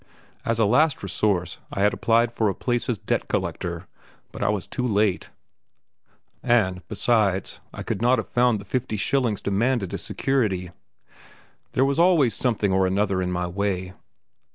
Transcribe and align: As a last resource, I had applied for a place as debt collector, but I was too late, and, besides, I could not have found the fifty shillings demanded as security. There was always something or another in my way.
As 0.43 0.57
a 0.57 0.65
last 0.65 1.03
resource, 1.03 1.59
I 1.71 1.81
had 1.81 1.93
applied 1.93 2.33
for 2.33 2.49
a 2.49 2.55
place 2.55 2.89
as 2.89 2.97
debt 2.97 3.27
collector, 3.27 3.85
but 4.31 4.41
I 4.41 4.49
was 4.49 4.65
too 4.65 4.87
late, 4.87 5.29
and, 6.41 6.81
besides, 6.87 7.59
I 7.71 7.83
could 7.83 8.01
not 8.01 8.17
have 8.17 8.27
found 8.27 8.57
the 8.59 8.65
fifty 8.65 8.97
shillings 8.97 9.41
demanded 9.41 9.93
as 9.93 10.01
security. 10.01 10.71
There 11.73 11.85
was 11.85 11.99
always 11.99 12.33
something 12.33 12.73
or 12.73 12.87
another 12.87 13.21
in 13.21 13.31
my 13.31 13.45
way. 13.45 13.93